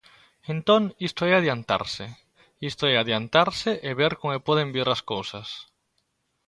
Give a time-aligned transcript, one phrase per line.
[0.53, 2.05] Entón isto é adiantarse,
[2.69, 5.47] isto é adiantarse e ver como poden vir as cousas.